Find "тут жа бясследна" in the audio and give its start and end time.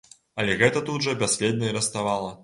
0.87-1.69